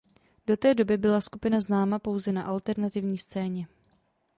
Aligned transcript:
Do 0.47 0.57
té 0.57 0.73
doby 0.75 0.97
byla 0.97 1.21
skupina 1.21 1.61
známá 1.61 1.99
pouze 1.99 2.31
na 2.31 2.43
alternativní 2.43 3.17
scéně. 3.17 3.67